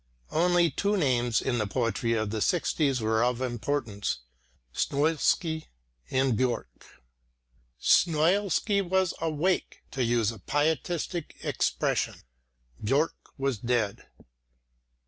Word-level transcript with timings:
Only 0.31 0.71
two 0.71 0.97
names 0.97 1.43
in 1.43 1.59
the 1.59 1.67
poetry 1.67 2.13
of 2.13 2.31
the 2.31 2.41
sixties 2.41 3.01
were 3.01 3.23
of 3.23 3.39
importance 3.39 4.21
Snoilsky 4.73 5.67
and 6.09 6.33
Björck. 6.33 6.65
Snoilsky 7.79 8.81
was 8.81 9.13
"awake," 9.21 9.83
to 9.91 10.03
use 10.03 10.31
a 10.31 10.39
pietistic 10.39 11.35
expression, 11.43 12.21
Björck 12.83 13.13
was 13.37 13.59
dead. 13.59 14.07